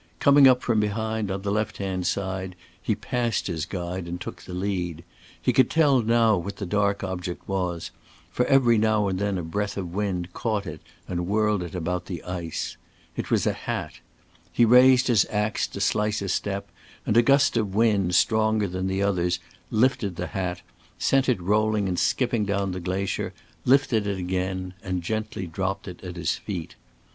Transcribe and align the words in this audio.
Coming 0.17 0.47
up 0.47 0.63
from 0.63 0.79
behind 0.79 1.29
on 1.29 1.43
the 1.43 1.51
left 1.51 1.77
hand 1.77 2.07
side, 2.07 2.55
he 2.81 2.95
passed 2.95 3.45
his 3.45 3.67
guide 3.67 4.07
and 4.07 4.19
took 4.19 4.41
the 4.41 4.53
lead. 4.55 5.03
He 5.39 5.53
could 5.53 5.69
tell 5.69 6.01
now 6.01 6.37
what 6.37 6.55
the 6.55 6.65
dark 6.65 7.03
object 7.03 7.47
was, 7.47 7.91
for 8.31 8.43
every 8.47 8.79
now 8.79 9.07
and 9.07 9.19
then 9.19 9.37
a 9.37 9.43
breath 9.43 9.77
of 9.77 9.93
wind 9.93 10.33
caught 10.33 10.65
it 10.65 10.81
and 11.07 11.27
whirled 11.27 11.61
it 11.61 11.75
about 11.75 12.07
the 12.07 12.23
ice. 12.23 12.77
It 13.15 13.29
was 13.29 13.45
a 13.45 13.53
hat. 13.53 13.99
He 14.51 14.65
raised 14.65 15.05
his 15.05 15.27
ax 15.29 15.67
to 15.67 15.79
slice 15.79 16.19
a 16.23 16.29
step 16.29 16.71
and 17.05 17.15
a 17.15 17.21
gust 17.21 17.55
of 17.55 17.75
wind, 17.75 18.15
stronger 18.15 18.67
than 18.67 18.87
the 18.87 19.03
others, 19.03 19.37
lifted 19.69 20.15
the 20.15 20.25
hat, 20.33 20.63
sent 20.97 21.29
it 21.29 21.39
rolling 21.39 21.87
and 21.87 21.99
skipping 21.99 22.43
down 22.43 22.71
the 22.71 22.79
glacier, 22.79 23.35
lifted 23.65 24.07
it 24.07 24.17
again 24.17 24.73
and 24.81 25.03
gently 25.03 25.45
dropped 25.45 25.87
it 25.87 26.03
at 26.03 26.15
his 26.15 26.33
feet. 26.37 26.73